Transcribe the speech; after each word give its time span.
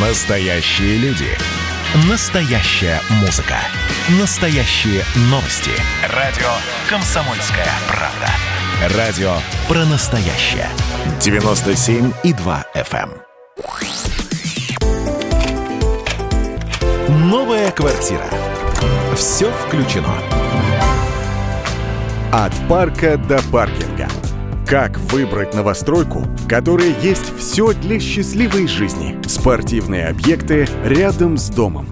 Настоящие 0.00 0.96
люди. 0.98 1.26
Настоящая 2.08 3.00
музыка. 3.20 3.56
Настоящие 4.20 5.02
новости. 5.22 5.72
Радио 6.14 6.46
«Комсомольская 6.88 7.66
правда». 7.88 8.96
Радио 8.96 9.32
про 9.66 9.84
настоящее. 9.86 10.68
97,2 11.18 12.64
FM. 12.76 13.10
эм. 17.08 17.28
Новая 17.28 17.72
квартира. 17.72 18.30
Все 19.16 19.50
включено. 19.50 20.14
От 22.30 22.52
парка 22.68 23.16
до 23.16 23.42
паркинга. 23.50 24.08
Как 24.68 24.98
выбрать 24.98 25.54
новостройку, 25.54 26.18
в 26.18 26.46
которой 26.46 26.94
есть 27.02 27.34
все 27.38 27.72
для 27.72 27.98
счастливой 27.98 28.68
жизни? 28.68 29.18
Спортивные 29.26 30.08
объекты 30.08 30.68
рядом 30.84 31.38
с 31.38 31.48
домом. 31.48 31.86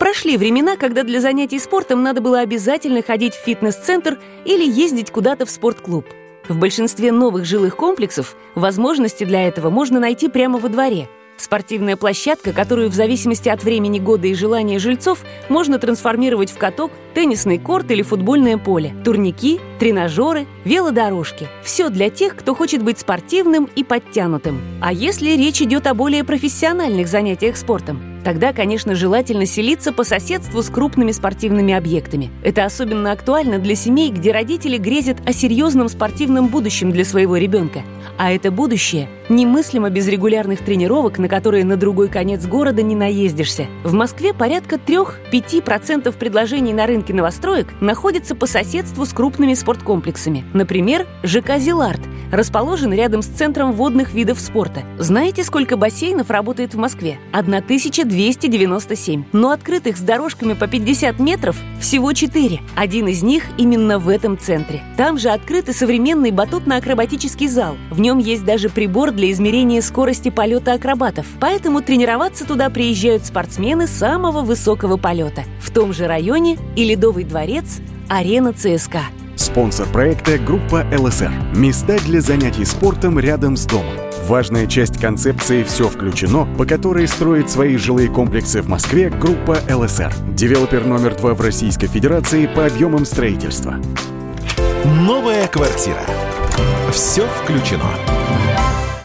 Прошли 0.00 0.36
времена, 0.36 0.76
когда 0.76 1.04
для 1.04 1.20
занятий 1.20 1.60
спортом 1.60 2.02
надо 2.02 2.20
было 2.20 2.40
обязательно 2.40 3.02
ходить 3.02 3.34
в 3.34 3.44
фитнес-центр 3.44 4.18
или 4.44 4.68
ездить 4.68 5.12
куда-то 5.12 5.46
в 5.46 5.50
спортклуб. 5.50 6.06
В 6.48 6.58
большинстве 6.58 7.12
новых 7.12 7.44
жилых 7.44 7.76
комплексов 7.76 8.34
возможности 8.56 9.22
для 9.22 9.46
этого 9.46 9.70
можно 9.70 10.00
найти 10.00 10.28
прямо 10.28 10.58
во 10.58 10.68
дворе. 10.68 11.08
Спортивная 11.36 11.96
площадка, 11.96 12.52
которую 12.52 12.90
в 12.90 12.94
зависимости 12.94 13.48
от 13.48 13.62
времени 13.62 14.00
года 14.00 14.26
и 14.26 14.34
желания 14.34 14.80
жильцов 14.80 15.20
можно 15.48 15.78
трансформировать 15.78 16.50
в 16.50 16.58
каток, 16.58 16.90
теннисный 17.14 17.58
корт 17.58 17.88
или 17.92 18.02
футбольное 18.02 18.58
поле, 18.58 18.92
турники, 19.04 19.60
тренажеры, 19.78 20.46
велодорожки. 20.64 21.48
Все 21.62 21.88
для 21.88 22.10
тех, 22.10 22.36
кто 22.36 22.54
хочет 22.54 22.82
быть 22.82 22.98
спортивным 22.98 23.68
и 23.76 23.84
подтянутым. 23.84 24.60
А 24.80 24.92
если 24.92 25.30
речь 25.30 25.62
идет 25.62 25.86
о 25.86 25.94
более 25.94 26.24
профессиональных 26.24 27.08
занятиях 27.08 27.56
спортом? 27.56 28.00
Тогда, 28.24 28.52
конечно, 28.52 28.94
желательно 28.94 29.46
селиться 29.46 29.92
по 29.92 30.04
соседству 30.04 30.62
с 30.62 30.68
крупными 30.68 31.12
спортивными 31.12 31.72
объектами. 31.72 32.30
Это 32.42 32.64
особенно 32.64 33.12
актуально 33.12 33.58
для 33.58 33.74
семей, 33.74 34.10
где 34.10 34.32
родители 34.32 34.76
грезят 34.76 35.16
о 35.26 35.32
серьезном 35.32 35.88
спортивном 35.88 36.48
будущем 36.48 36.92
для 36.92 37.04
своего 37.04 37.36
ребенка. 37.36 37.82
А 38.18 38.32
это 38.32 38.50
будущее 38.50 39.08
немыслимо 39.28 39.90
без 39.90 40.08
регулярных 40.08 40.64
тренировок, 40.64 41.18
на 41.18 41.28
которые 41.28 41.64
на 41.64 41.76
другой 41.76 42.08
конец 42.08 42.44
города 42.46 42.82
не 42.82 42.94
наездишься. 42.94 43.66
В 43.84 43.92
Москве 43.92 44.34
порядка 44.34 44.76
3-5% 44.76 46.12
предложений 46.18 46.72
на 46.72 46.86
рынке 46.86 47.14
новостроек 47.14 47.68
находятся 47.80 48.34
по 48.34 48.46
соседству 48.46 49.04
с 49.04 49.12
крупными 49.12 49.54
спорткомплексами. 49.68 50.44
Например, 50.54 51.06
ЖК 51.22 51.58
«Зилард» 51.58 52.00
расположен 52.32 52.90
рядом 52.92 53.20
с 53.20 53.26
Центром 53.26 53.72
водных 53.72 54.14
видов 54.14 54.40
спорта. 54.40 54.82
Знаете, 54.98 55.44
сколько 55.44 55.76
бассейнов 55.76 56.30
работает 56.30 56.72
в 56.72 56.78
Москве? 56.78 57.18
1297. 57.32 59.24
Но 59.32 59.50
открытых 59.50 59.98
с 59.98 60.00
дорожками 60.00 60.54
по 60.54 60.66
50 60.66 61.20
метров 61.20 61.56
всего 61.80 62.14
4. 62.14 62.60
Один 62.76 63.08
из 63.08 63.22
них 63.22 63.44
именно 63.58 63.98
в 63.98 64.08
этом 64.08 64.38
центре. 64.38 64.82
Там 64.96 65.18
же 65.18 65.28
открыт 65.28 65.68
и 65.68 65.74
современный 65.74 66.30
батутно-акробатический 66.30 67.48
зал. 67.48 67.76
В 67.90 68.00
нем 68.00 68.16
есть 68.18 68.46
даже 68.46 68.70
прибор 68.70 69.10
для 69.10 69.30
измерения 69.32 69.82
скорости 69.82 70.30
полета 70.30 70.72
акробатов. 70.74 71.26
Поэтому 71.40 71.82
тренироваться 71.82 72.46
туда 72.46 72.70
приезжают 72.70 73.26
спортсмены 73.26 73.86
самого 73.86 74.40
высокого 74.40 74.96
полета. 74.96 75.44
В 75.60 75.70
том 75.70 75.92
же 75.92 76.06
районе 76.06 76.56
и 76.74 76.84
Ледовый 76.84 77.24
дворец, 77.24 77.80
арена 78.08 78.54
ЦСКА. 78.54 79.02
Спонсор 79.48 79.88
проекта– 79.88 80.36
группа 80.46 80.84
ЛСР. 80.92 81.32
Места 81.54 81.96
для 82.04 82.20
занятий 82.20 82.66
спортом 82.66 83.18
рядом 83.18 83.56
с 83.56 83.64
домом. 83.64 83.94
Важная 84.26 84.66
часть 84.66 85.00
концепции 85.00 85.62
«Все 85.62 85.88
включено», 85.88 86.46
по 86.58 86.66
которой 86.66 87.08
строит 87.08 87.50
свои 87.50 87.78
жилые 87.78 88.10
комплексы 88.10 88.60
в 88.60 88.68
Москве 88.68 89.08
группа 89.08 89.56
ЛСР. 89.66 90.12
Девелопер 90.34 90.84
номер 90.84 91.16
два 91.16 91.32
в 91.32 91.40
Российской 91.40 91.86
Федерации 91.86 92.46
по 92.46 92.66
объемам 92.66 93.06
строительства. 93.06 93.76
Новая 94.84 95.46
квартира. 95.48 96.04
Все 96.92 97.26
включено. 97.42 97.88